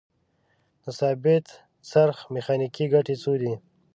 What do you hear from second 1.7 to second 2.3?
څرخ